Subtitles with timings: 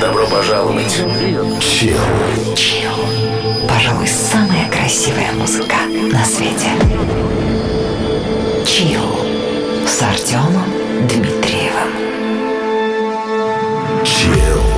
[0.00, 1.02] Добро пожаловать.
[1.60, 1.96] Chill.
[2.54, 3.66] Chill.
[3.66, 5.76] Пожалуй, самая красивая музыка
[6.12, 6.68] на свете.
[8.64, 10.70] Chill с Артемом
[11.08, 11.90] Дмитриевым.
[14.04, 14.71] Chill.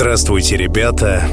[0.00, 1.24] Здравствуйте, ребята.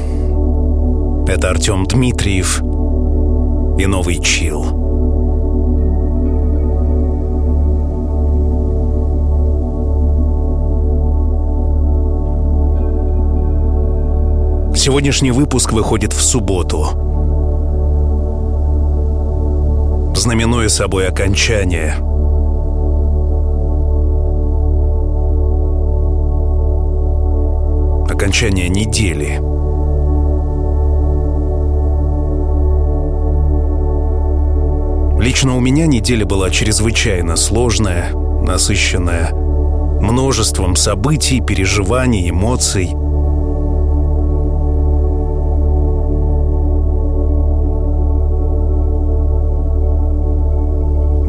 [1.26, 4.62] Это Артем Дмитриев и новый Чил.
[14.76, 16.88] Сегодняшний выпуск выходит в субботу.
[20.14, 21.96] Знаменуя собой окончание–
[28.28, 29.40] окончания недели.
[35.18, 42.90] Лично у меня неделя была чрезвычайно сложная, насыщенная множеством событий, переживаний, эмоций.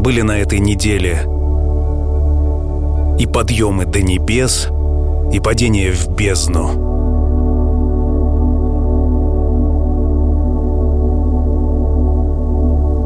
[0.01, 1.21] Были на этой неделе
[3.17, 4.67] и подъемы до небес—
[5.31, 6.88] и падение в бездну.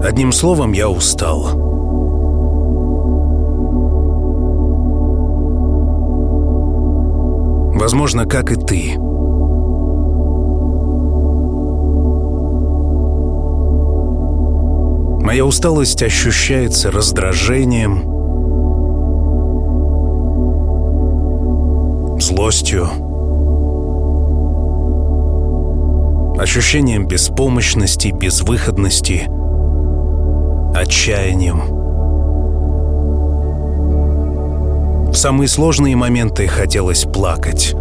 [0.04, 1.44] Одним словом, я устал.
[7.80, 8.98] Возможно, как и ты.
[15.24, 18.10] Моя усталость ощущается раздражением–
[22.20, 22.90] злостью,
[26.38, 29.30] ощущением беспомощности, безвыходности,
[30.74, 31.84] отчаянием.
[35.12, 37.74] В самые сложные моменты хотелось плакать.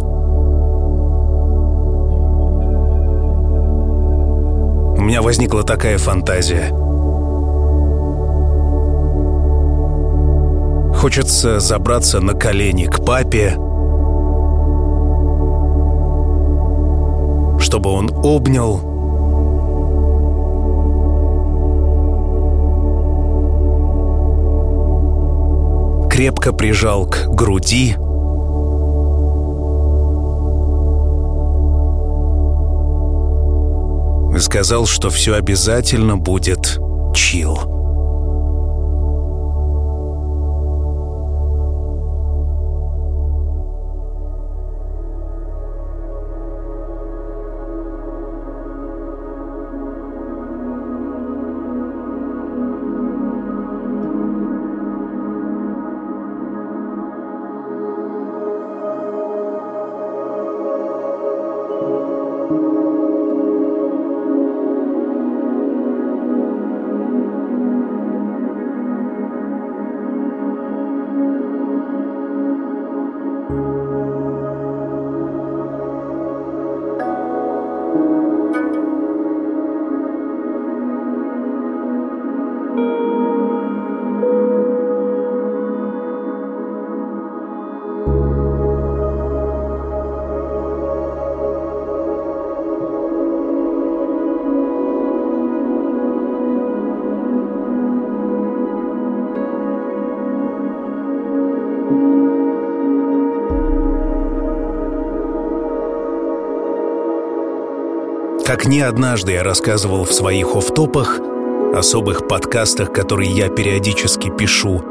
[4.95, 6.69] У меня возникла такая фантазия.
[10.95, 13.55] Хочется забраться на колени к папе,
[17.59, 18.92] чтобы он обнял,
[26.13, 27.95] крепко прижал к груди,
[34.39, 36.62] сказал, что все обязательно будет
[108.73, 111.19] не однажды я рассказывал в своих офтопах,
[111.75, 114.81] особых подкастах, которые я периодически пишу,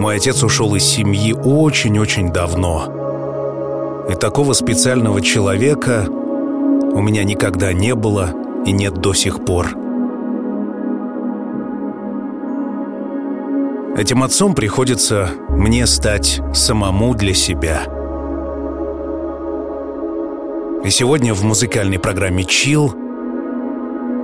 [0.00, 4.06] мой отец ушел из семьи очень-очень давно.
[4.10, 8.34] И такого специального человека у меня никогда не было
[8.66, 9.68] и нет до сих пор.
[13.96, 17.84] Этим отцом приходится мне стать самому для себя–
[20.84, 22.94] и сегодня в музыкальной программе «Чил»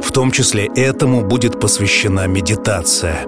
[0.03, 3.25] в том числе этому будет посвящена медитация.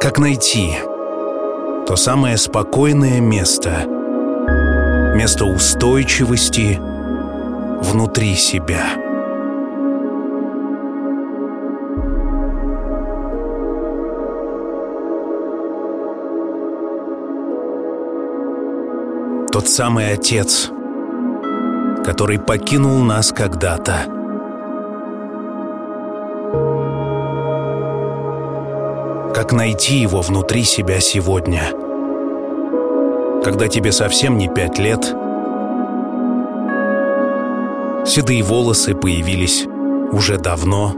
[0.00, 0.74] Как найти
[1.86, 3.84] то самое спокойное место,
[5.16, 6.78] место устойчивости
[7.82, 8.84] внутри себя–
[19.52, 20.70] Тот самый отец,
[22.04, 24.04] который покинул нас когда-то.
[29.34, 31.62] Как найти его внутри себя сегодня?
[33.42, 35.04] Когда тебе совсем не пять лет,
[38.06, 39.66] седые волосы появились
[40.12, 40.94] уже давно,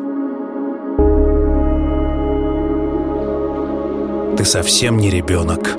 [4.36, 5.78] ты совсем не ребенок.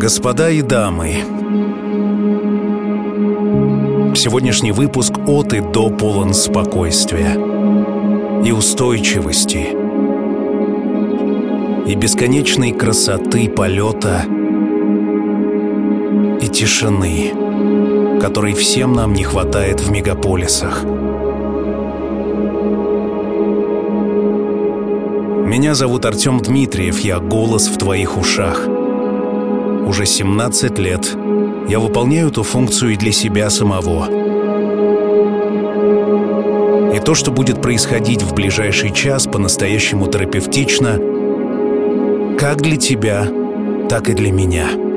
[0.00, 1.12] Господа и дамы,
[4.16, 7.34] сегодняшний выпуск от и до полон спокойствия
[8.42, 9.76] и устойчивости
[11.86, 14.24] и бесконечной красоты полета
[16.40, 17.34] и тишины,
[18.22, 20.82] которой всем нам не хватает в мегаполисах.
[25.44, 28.66] Меня зовут Артем Дмитриев, я голос в твоих ушах–
[29.90, 31.16] уже 17 лет
[31.68, 34.06] я выполняю эту функцию и для себя самого.
[36.94, 40.96] И то, что будет происходить в ближайший час, по-настоящему терапевтично,
[42.38, 43.26] как для тебя,
[43.88, 44.89] так и для меня.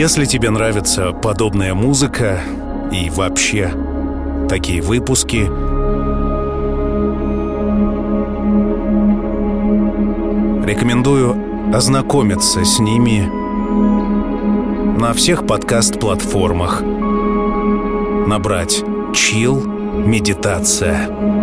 [0.00, 2.40] Если тебе нравится подобная музыка
[2.90, 3.70] и вообще
[4.48, 5.42] такие выпуски,
[10.66, 13.28] Рекомендую ознакомиться с ними
[14.98, 16.80] на всех подкаст-платформах.
[16.80, 19.62] Набрать «Чил.
[19.62, 21.39] Медитация».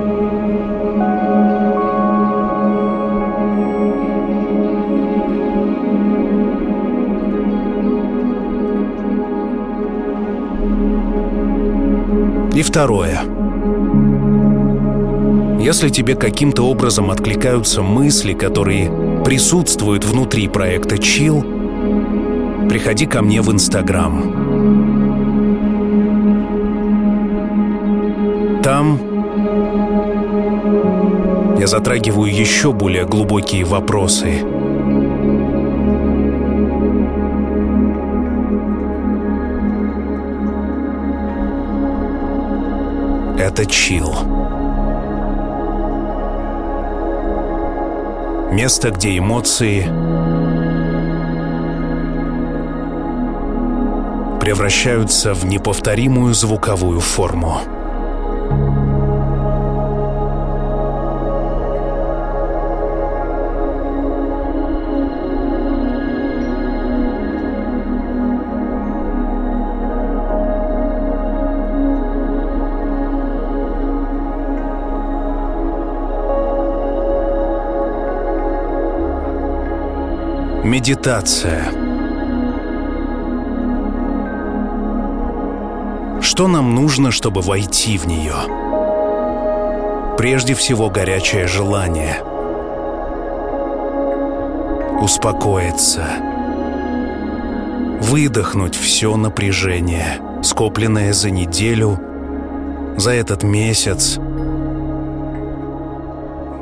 [12.57, 13.19] И второе.
[15.59, 18.89] Если тебе каким-то образом откликаются мысли, которые
[19.23, 24.23] присутствуют внутри проекта Chill, приходи ко мне в Инстаграм.
[28.63, 28.99] Там
[31.59, 34.56] я затрагиваю еще более глубокие вопросы.
[43.57, 44.13] Это чил.
[48.51, 49.81] Место, где эмоции
[54.39, 57.61] превращаются в неповторимую звуковую форму.
[80.67, 81.71] Медитация.
[86.19, 88.35] Что нам нужно, чтобы войти в нее?
[90.17, 92.21] Прежде всего, горячее желание.
[94.99, 96.03] Успокоиться.
[98.01, 101.97] Выдохнуть все напряжение, скопленное за неделю,
[102.97, 104.19] за этот месяц,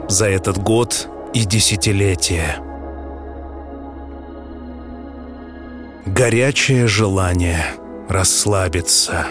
[0.08, 2.65] за этот год и десятилетие.
[6.16, 7.76] Горячее желание
[8.08, 9.28] расслабиться.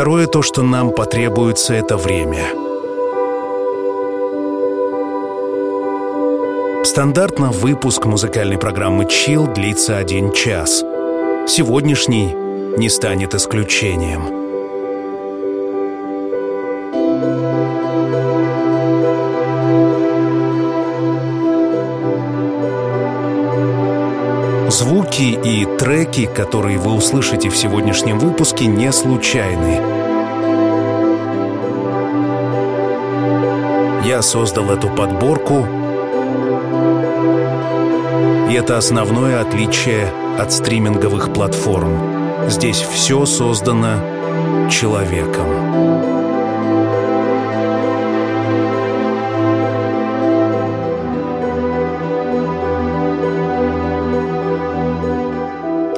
[0.00, 2.46] Второе то, что нам потребуется, это время.
[6.86, 10.80] Стандартно выпуск музыкальной программы Chill длится один час.
[11.46, 12.34] Сегодняшний
[12.78, 14.39] не станет исключением.
[25.20, 29.74] Звуки и треки, которые вы услышите в сегодняшнем выпуске, не случайны.
[34.06, 35.66] Я создал эту подборку,
[38.48, 42.48] и это основное отличие от стриминговых платформ.
[42.48, 46.09] Здесь все создано человеком.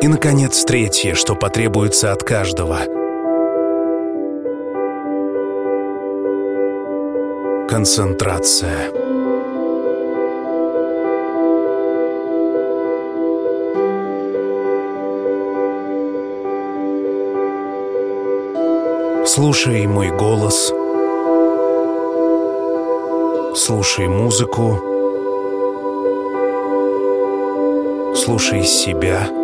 [0.03, 2.79] И, наконец, третье, что потребуется от каждого.
[7.69, 8.91] Концентрация.
[19.25, 20.73] Слушай мой голос.
[23.55, 24.81] Слушай музыку.
[28.17, 29.29] Слушай себя.
[29.29, 29.42] Слушай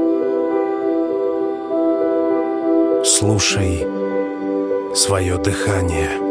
[4.95, 6.28] свое дыхание.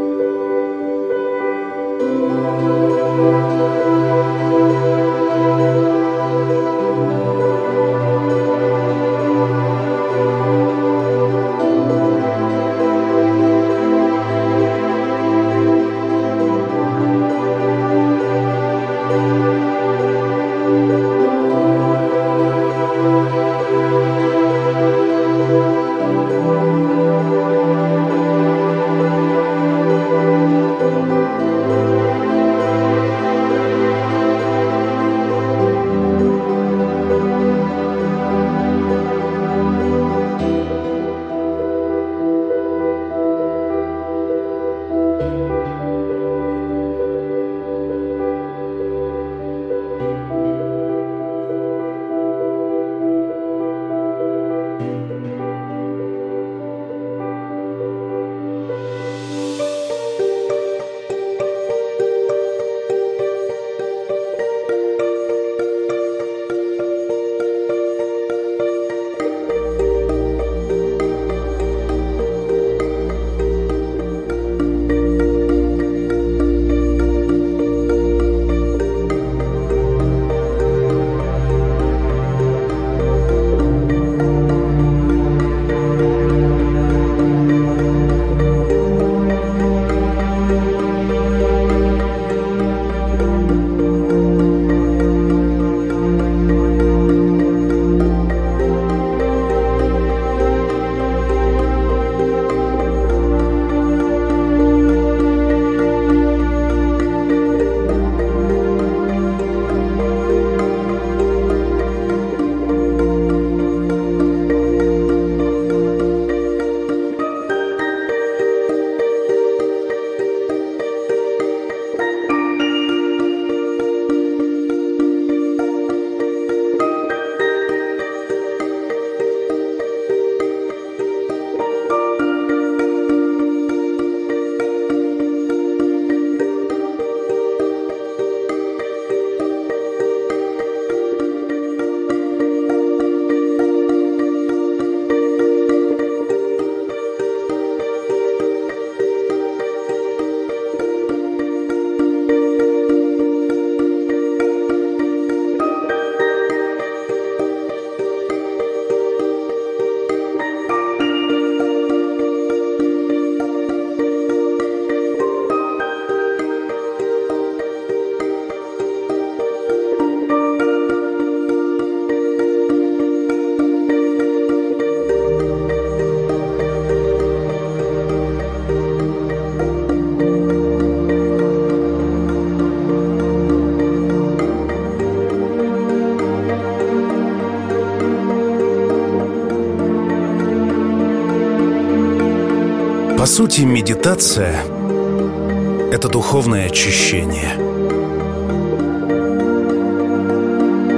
[193.38, 194.64] Сути, медитация—
[195.92, 197.56] это духовное очищение.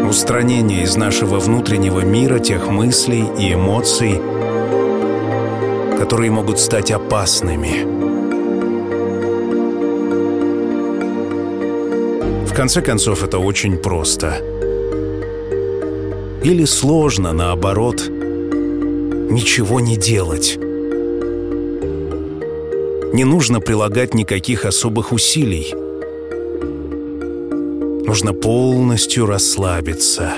[0.10, 4.22] Устранение из нашего внутреннего мира тех мыслей и эмоций,
[6.00, 7.84] которые могут стать опасными.
[12.46, 14.38] В конце концов, это очень просто.
[16.46, 20.58] Или сложно, наоборот, ничего не делать.
[23.12, 25.74] Не нужно прилагать никаких особых усилий.
[28.06, 30.34] Нужно полностью расслабиться.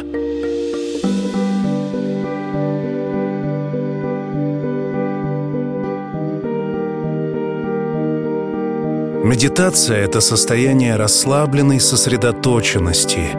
[9.23, 13.31] Медитация— это состояние расслабленной сосредоточенности,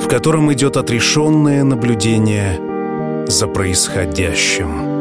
[0.00, 2.60] в котором идет отрешенное наблюдение
[3.26, 4.95] за происходящим.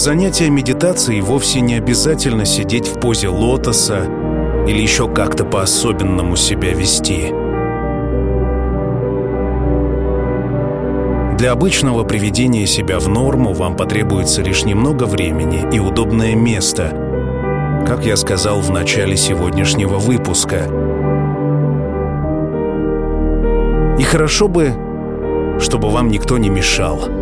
[0.00, 4.06] Занятия медитацией вовсе не обязательно сидеть в позе лотоса
[4.66, 7.26] или еще как-то по-особенному себя вести.
[11.36, 18.06] Для обычного приведения себя в норму вам потребуется лишь немного времени и удобное место, как
[18.06, 20.64] я сказал в начале сегодняшнего выпуска.
[23.98, 24.72] И хорошо бы,
[25.60, 27.00] чтобы вам никто не мешал–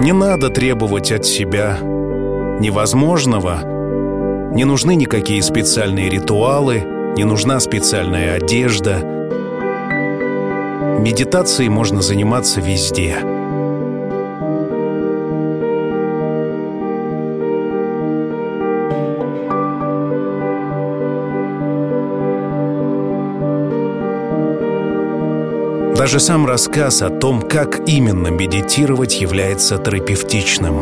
[0.00, 3.62] Не надо требовать от себя невозможного.
[4.54, 6.84] Не нужны никакие специальные ритуалы,
[7.16, 9.00] не нужна специальная одежда.
[11.00, 13.16] Медитацией можно заниматься везде.
[26.08, 30.78] Даже сам рассказ о том, как именно медитировать, является терапевтичным.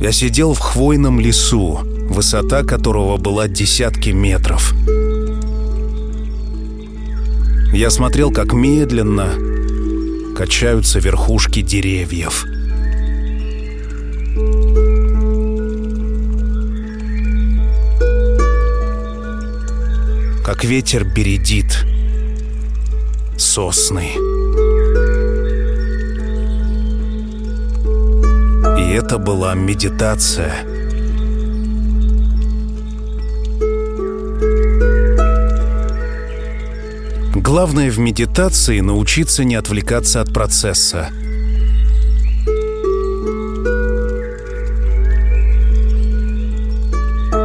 [0.00, 1.80] Я сидел в хвойном лесу,
[2.18, 4.74] высота которого была десятки метров.
[7.72, 9.28] Я смотрел, как медленно
[10.34, 12.44] качаются верхушки деревьев.
[20.44, 21.84] Как ветер бередит
[23.36, 24.08] сосны.
[28.76, 30.52] И это была медитация—
[37.48, 41.08] Главное в медитации научиться не отвлекаться от процесса.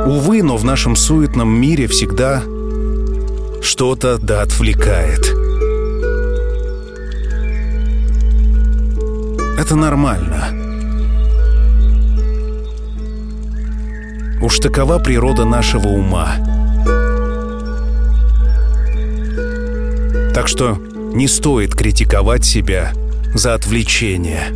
[0.05, 2.43] Увы, но в нашем суетном мире всегда
[3.61, 5.21] что-то да отвлекает.
[9.57, 10.49] Это нормально.
[14.41, 16.35] Уж такова природа нашего ума—
[20.33, 20.77] Так что
[21.13, 22.93] не стоит критиковать себя
[23.35, 24.47] за отвлечение.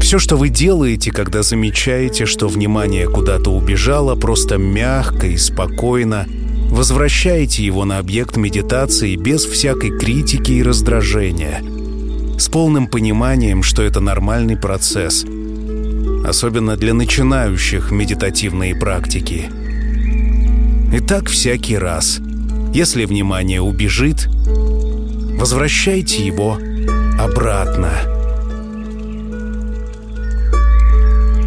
[0.00, 6.26] Все, что вы делаете, когда замечаете, что внимание куда-то убежало, просто мягко и спокойно
[6.70, 11.60] возвращаете его на объект медитации без всякой критики и раздражения,
[12.38, 15.24] с полным пониманием, что это нормальный процесс,
[16.24, 19.50] особенно для начинающих медитативные практики.
[20.96, 22.20] И так всякий раз.
[22.72, 26.56] Если внимание убежит, возвращайте его
[27.20, 27.90] обратно.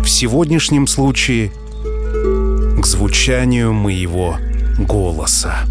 [0.03, 1.51] В сегодняшнем случае
[2.79, 4.37] к звучанию моего
[4.77, 5.65] голоса.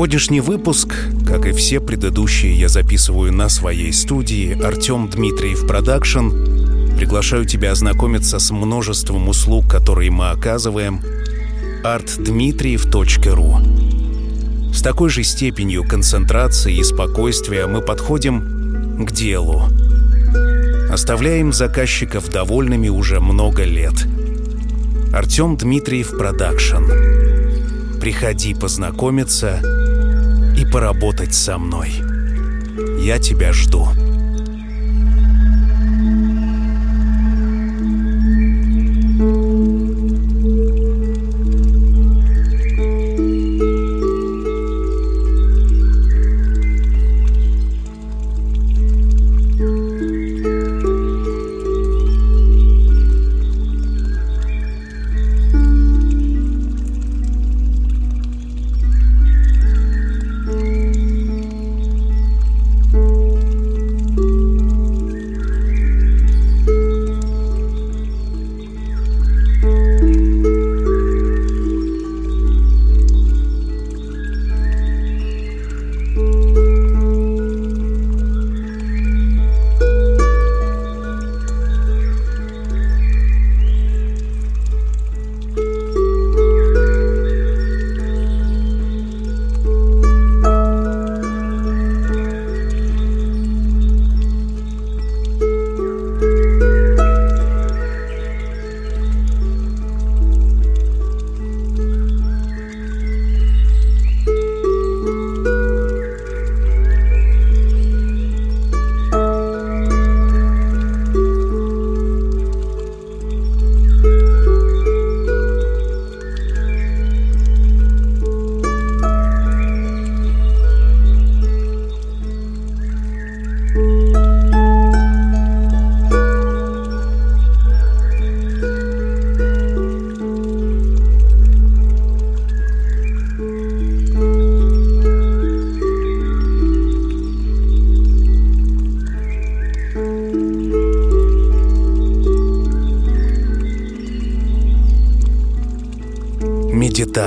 [0.00, 0.94] Сегодняшний выпуск,
[1.26, 6.30] как и все предыдущие, я записываю на своей студии Артем Дмитриев Production.
[6.96, 11.02] Приглашаю тебя ознакомиться с множеством услуг, которые мы оказываем.
[11.84, 19.64] artdmitriev.ru С такой же степенью концентрации и спокойствия мы подходим к делу.
[20.90, 24.06] Оставляем заказчиков довольными уже много лет.
[25.12, 26.84] Артем Дмитриев Production.
[28.00, 29.60] Приходи познакомиться
[30.60, 31.90] и поработать со мной.
[33.00, 33.88] Я тебя жду.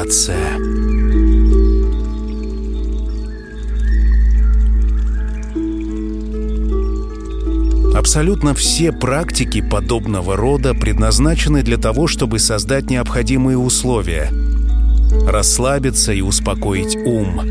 [0.04, 0.60] Медитация.
[7.98, 14.30] Абсолютно все практики подобного рода предназначены для того, чтобы создать необходимые условия,
[15.26, 17.42] расслабиться и успокоить ум,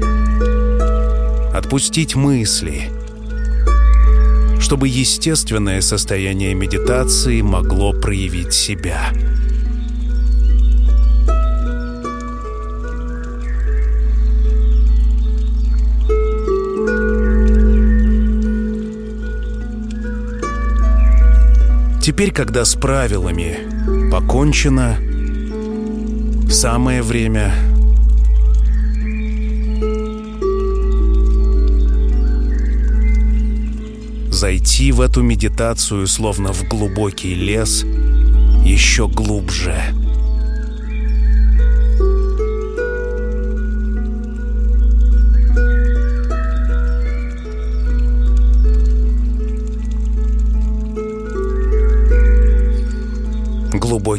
[1.54, 2.90] отпустить мысли,
[4.60, 9.12] чтобы естественное состояние медитации могло проявить себя.
[22.02, 24.98] Теперь, когда с правилами покончено,
[26.50, 27.54] самое время
[34.30, 37.84] зайти в эту медитацию, словно в глубокий лес,
[38.64, 40.01] еще глубже.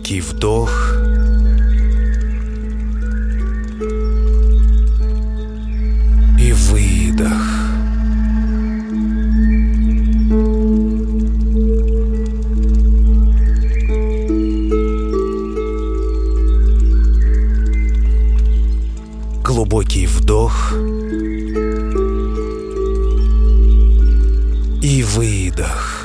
[0.03, 0.95] Глубокий вдох.
[6.37, 7.31] И выдох.
[19.45, 20.73] Глубокий вдох.
[24.81, 26.02] И выдох.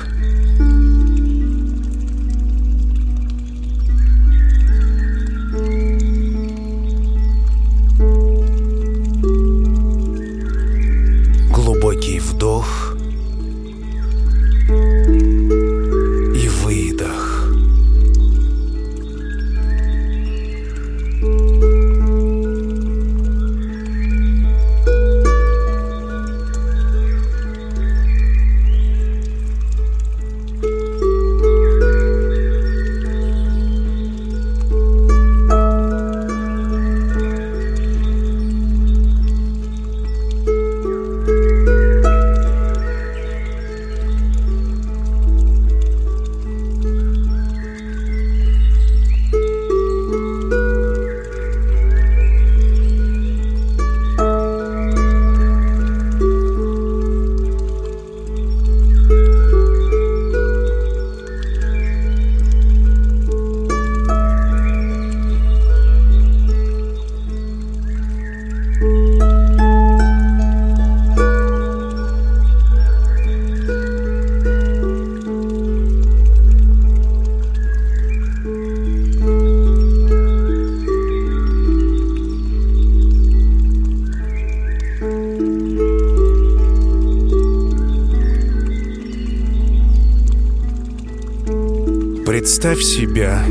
[92.61, 93.45] Представь себя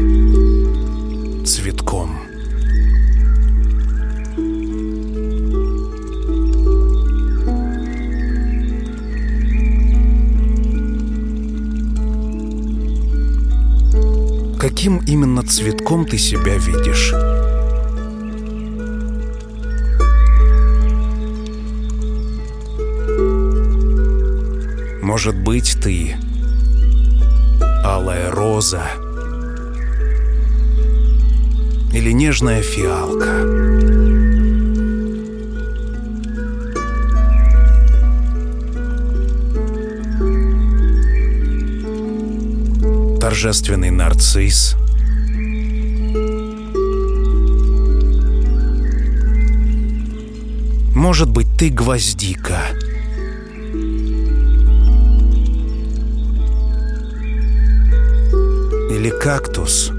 [1.46, 2.20] цветком.
[14.60, 17.14] Каким именно цветком ты себя видишь?
[25.02, 26.18] Может быть, ты
[27.96, 28.84] алая роза
[31.94, 33.78] или нежная фиалка.
[43.20, 44.76] Торжественный нарцисс.
[50.94, 52.60] Может быть, ты гвоздика.
[58.98, 59.92] Или кактус.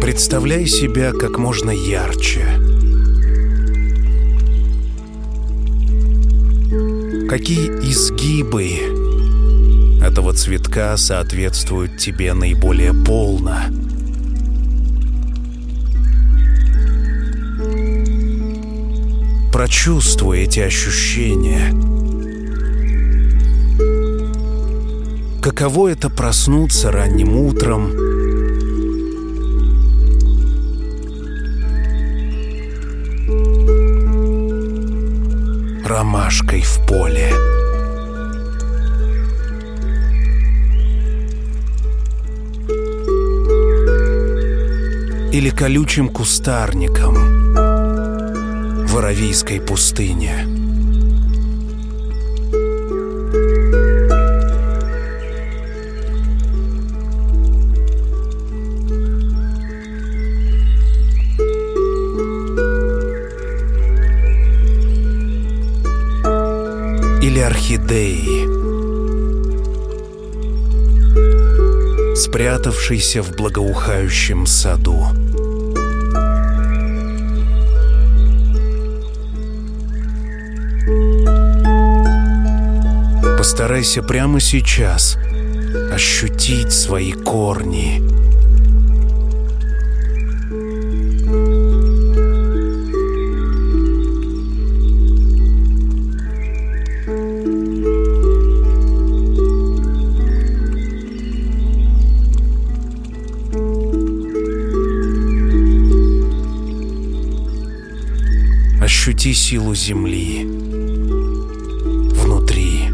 [0.00, 2.67] Представляй себя как можно ярче.
[7.38, 13.58] Какие изгибы этого цветка соответствуют тебе наиболее полно?
[19.52, 21.70] Прочувствуй эти ощущения.
[25.40, 27.92] Каково это проснуться ранним утром,
[36.08, 37.30] ромашкой в поле.
[45.32, 47.14] Или колючим кустарником
[48.86, 50.57] в Аравийской пустыне.
[67.48, 68.46] Орхидеи,
[72.14, 75.06] спрятавшийся в благоухающем саду.
[83.38, 85.16] Постарайся прямо сейчас
[85.90, 88.17] ощутить свои корни.
[109.38, 110.44] Силу земли
[112.14, 112.90] внутри.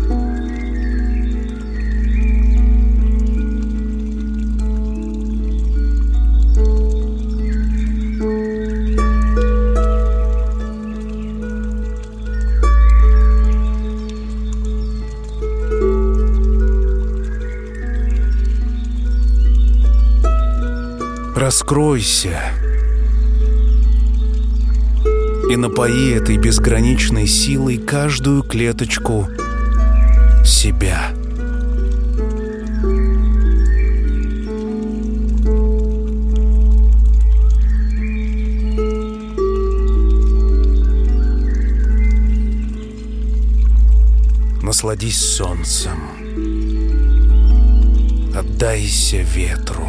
[21.34, 22.64] Раскройся
[25.55, 29.28] и напои этой безграничной силой каждую клеточку
[30.44, 31.12] себя.
[44.61, 46.00] Насладись солнцем.
[48.36, 49.86] Отдайся ветру.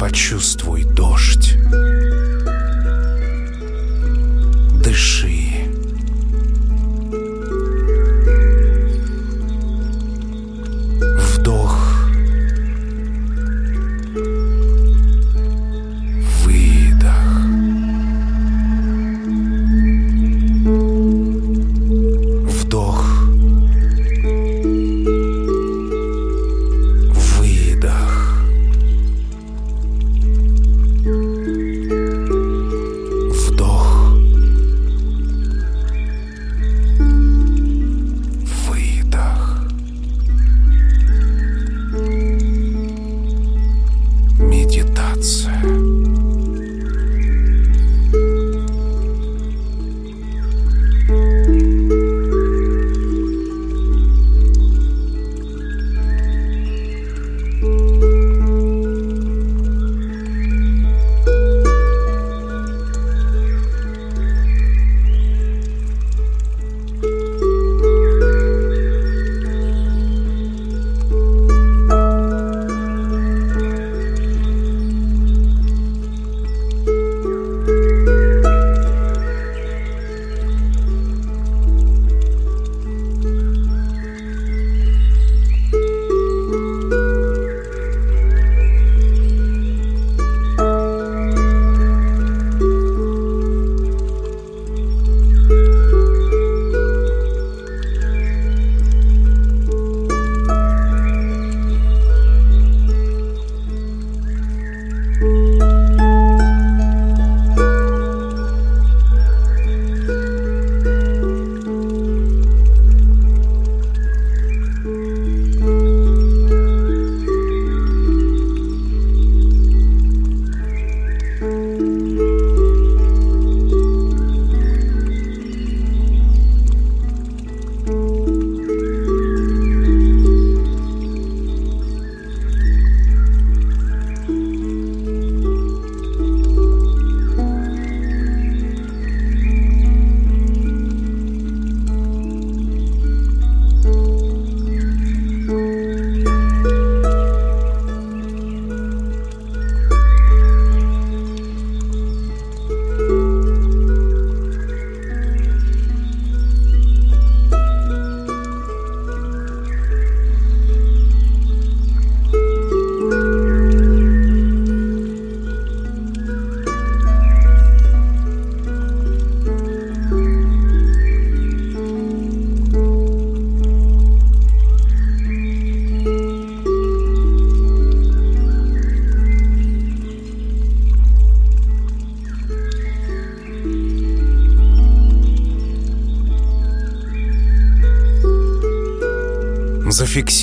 [0.00, 1.56] Почувствуй дождь.
[4.94, 5.43] Дыши.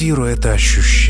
[0.01, 1.00] Зафиксируй это ощущение.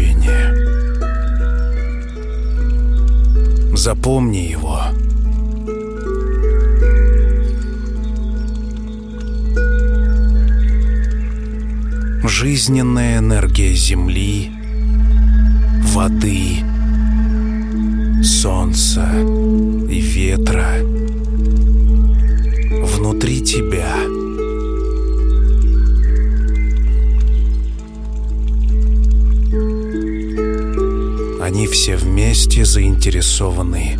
[31.71, 33.97] Все вместе заинтересованы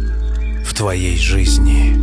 [0.65, 1.95] в твоей жизни.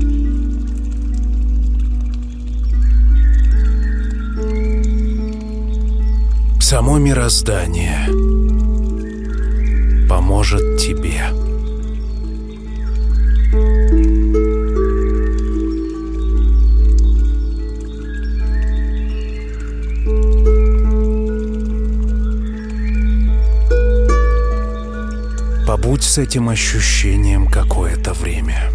[6.60, 8.06] Само мироздание
[10.08, 11.47] поможет тебе.
[25.80, 28.72] Побудь с этим ощущением какое-то время.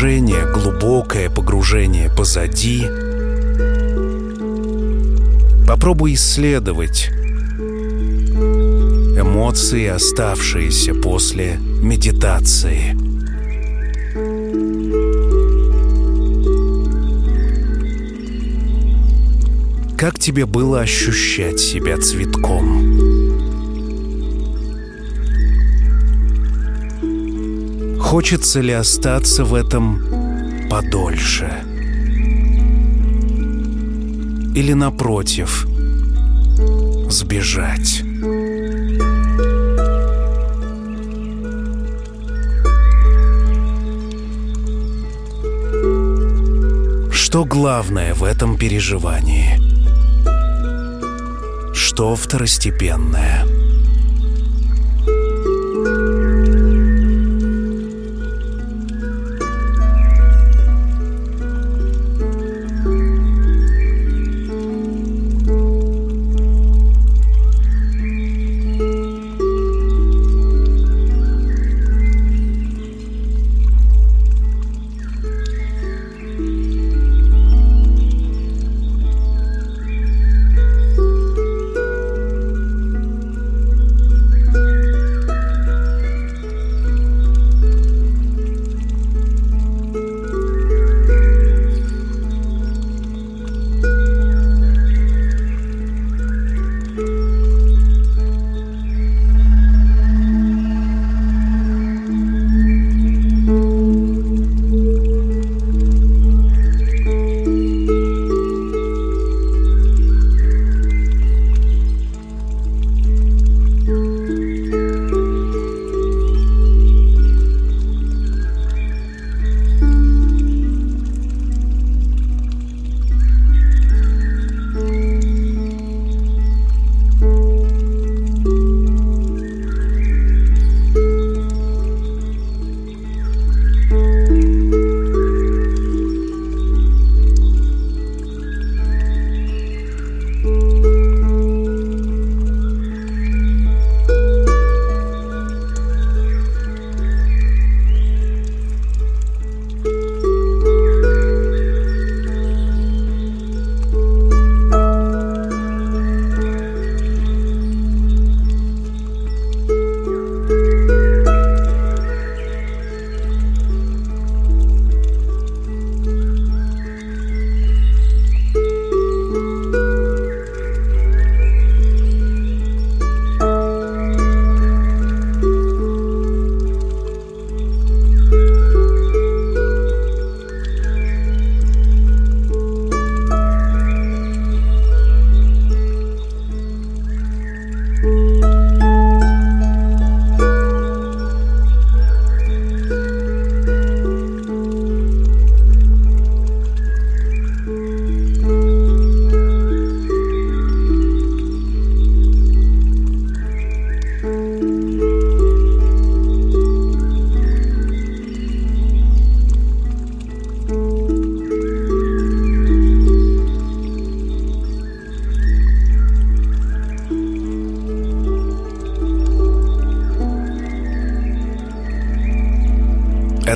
[0.00, 2.86] Погружение, глубокое погружение позади.
[5.68, 7.10] Попробуй исследовать
[9.20, 12.96] эмоции, оставшиеся после медитации.
[19.98, 23.09] Как тебе было ощущать себя цветком?
[28.20, 31.64] Хочется ли остаться в этом подольше?
[34.54, 35.66] Или напротив,
[37.08, 38.02] сбежать?
[47.10, 49.58] Что главное в этом переживании?
[51.72, 53.49] Что второстепенное?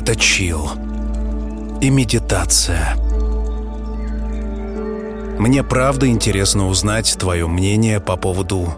[0.07, 0.69] Это чил
[1.81, 2.95] и медитация.
[5.39, 8.75] Мне правда интересно узнать твое мнение по поводу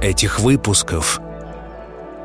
[0.00, 1.20] этих выпусков,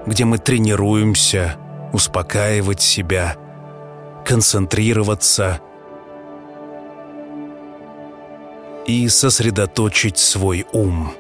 [0.06, 1.56] где мы тренируемся
[1.92, 3.36] успокаивать себя,
[4.24, 5.60] концентрироваться
[8.86, 11.14] и сосредоточить свой ум.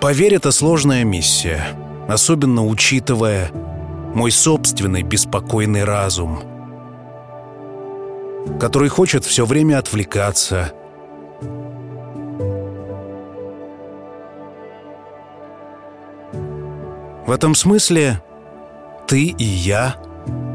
[0.00, 1.76] Поверь, это сложная миссия,
[2.08, 3.50] особенно учитывая
[4.14, 6.40] мой собственный беспокойный разум,
[8.58, 10.72] который хочет все время отвлекаться.
[17.26, 18.20] В этом смысле
[19.06, 19.96] ты и я,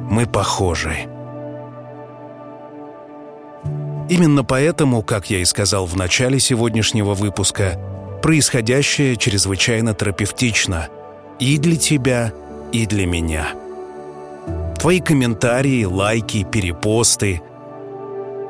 [0.09, 1.09] мы похожи.
[4.09, 7.79] Именно поэтому, как я и сказал в начале сегодняшнего выпуска,
[8.21, 10.89] происходящее чрезвычайно терапевтично
[11.39, 12.44] и для тебя, и
[12.85, 13.47] для меня.
[14.77, 17.41] Твои комментарии, лайки, перепосты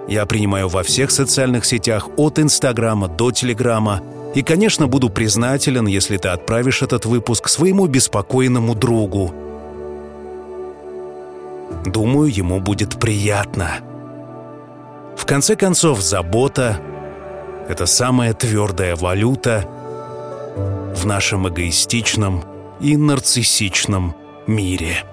[0.08, 4.02] я принимаю во всех социальных сетях от Инстаграма до Телеграма
[4.36, 9.34] и, конечно, буду признателен, если ты отправишь этот выпуск своему беспокойному другу.
[11.86, 13.80] Думаю, ему будет приятно.
[15.18, 16.80] В конце концов, забота—
[17.70, 19.66] это самая твердая валюта
[20.96, 22.44] в нашем эгоистичном
[22.80, 24.16] и нарциссичном
[24.48, 25.04] мире.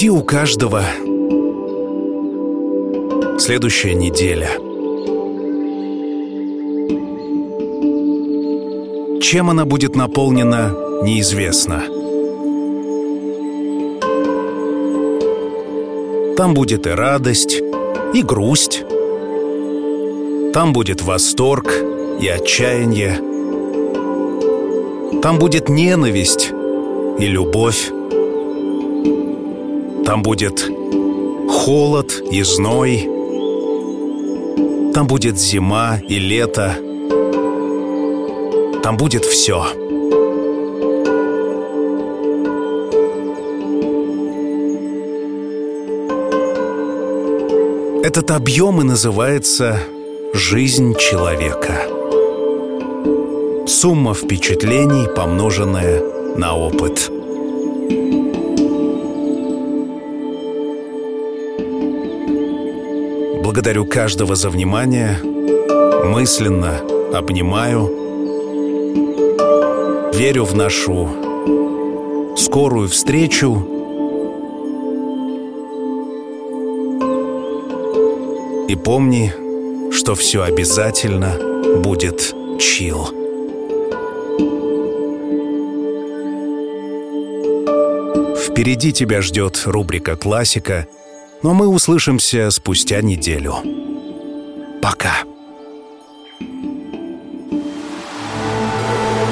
[0.00, 0.82] Впереди у каждого
[3.38, 4.48] следующая неделя.
[9.20, 11.82] Чем она будет наполнена, неизвестно.
[16.34, 17.60] Там будет и радость,
[18.14, 18.84] и грусть.
[20.54, 21.74] Там будет восторг
[22.18, 23.20] и отчаяние.
[25.20, 26.52] Там будет ненависть
[27.18, 27.92] и любовь.
[30.10, 30.68] Там будет
[31.48, 33.08] холод и зной.
[34.92, 36.74] Там будет зима и лето.
[38.82, 39.64] Там будет все.
[48.02, 49.78] Этот объем и называется
[50.34, 51.82] «жизнь человека».
[53.68, 56.02] Сумма впечатлений, помноженная
[56.34, 57.19] на опыт.
[63.42, 65.18] Благодарю каждого за внимание.
[66.04, 66.80] Мысленно
[67.12, 67.86] обнимаю.
[70.14, 71.08] Верю в нашу
[72.36, 73.66] скорую встречу.
[78.68, 79.32] И помни,
[79.90, 81.36] что все обязательно
[81.82, 83.08] будет чил.
[88.36, 90.86] Впереди тебя ждет рубрика «Классика»,
[91.42, 93.56] но мы услышимся спустя неделю.
[94.82, 95.24] Пока.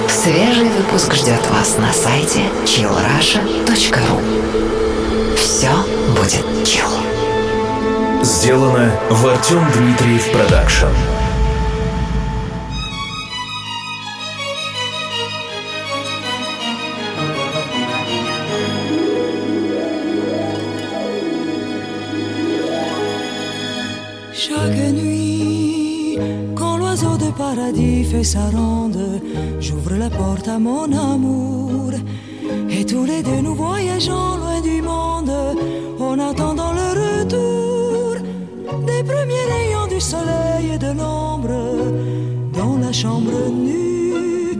[0.09, 4.21] Свежий выпуск ждет вас на сайте chillrusha.ru
[5.37, 5.71] Все
[6.11, 6.89] будет chill.
[8.23, 10.87] Сделано в Артем Дмитриев Продакшн.
[28.23, 29.21] Sa ronde,
[29.61, 31.93] j'ouvre la porte à mon amour.
[32.71, 35.33] Et tous les deux nous voyageons loin du monde,
[36.01, 37.69] en attendant le retour
[38.87, 41.59] des premiers rayons du soleil et de l'ombre
[42.53, 44.59] dans la chambre nue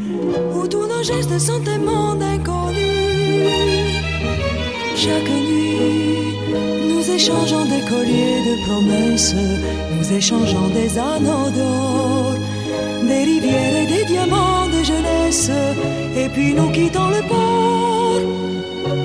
[0.55, 2.93] où tous nos gestes sont un monde inconnu.
[4.97, 6.35] Chaque nuit,
[6.91, 9.35] nous échangeons des colliers de promesses,
[9.97, 12.28] nous échangeons des anneaux d'or,
[13.09, 15.51] des rivières et des diamants de jeunesse,
[16.17, 18.21] et puis nous quittons le port,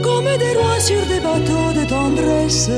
[0.05, 2.69] comme des rois sur des bateaux de tendresse,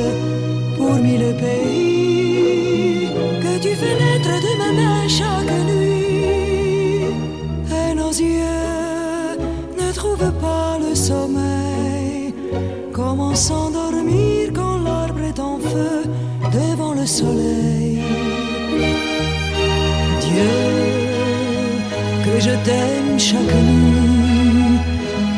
[0.78, 3.08] pour mille pays
[3.44, 7.08] que tu fais naître de ma main chaque nuit,
[7.80, 9.36] et nos yeux
[9.82, 12.34] ne trouvent pas le sommeil.
[12.94, 16.04] Comment s'endormir quand l'arbre est en feu
[16.54, 17.95] devant le soleil
[22.46, 24.80] je t'aime chaque nuit,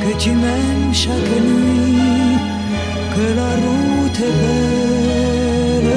[0.01, 2.37] que tu m'aimes chaque nuit,
[3.15, 5.93] que la route est belle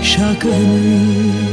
[0.00, 1.45] chaque nuit.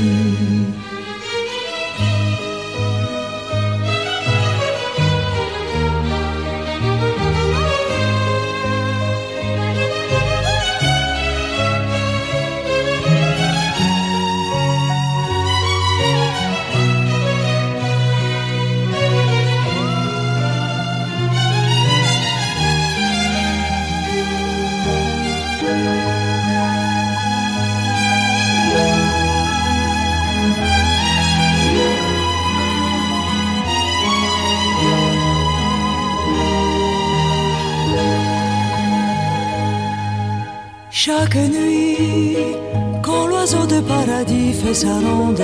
[44.52, 45.42] fait sa ronde,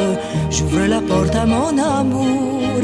[0.50, 2.82] j'ouvre la porte à mon amour.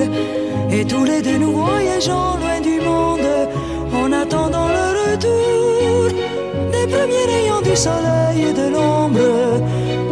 [0.72, 3.50] Et tous les deux nous voyageons loin du monde,
[3.94, 6.10] en attendant le retour
[6.72, 9.62] des premiers rayons du soleil et de l'ombre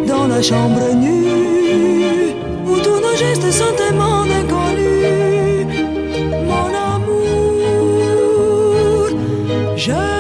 [0.08, 2.34] dans la chambre nue,
[2.66, 5.68] où tous nos gestes sont tellement inconnus.
[6.50, 8.30] Mon amour,
[9.76, 10.13] je